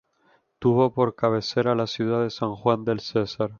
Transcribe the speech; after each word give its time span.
Tuvo 0.57 0.95
por 0.95 1.13
cabecera 1.13 1.73
a 1.73 1.75
la 1.75 1.85
ciudad 1.85 2.23
de 2.23 2.31
San 2.31 2.55
Juan 2.55 2.83
del 2.85 3.01
Cesar. 3.01 3.49